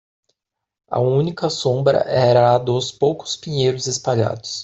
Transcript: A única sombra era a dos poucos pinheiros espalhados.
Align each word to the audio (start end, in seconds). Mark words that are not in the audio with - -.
A 0.89 0.99
única 0.99 1.47
sombra 1.47 1.99
era 2.09 2.55
a 2.55 2.57
dos 2.57 2.91
poucos 2.91 3.35
pinheiros 3.35 3.85
espalhados. 3.85 4.59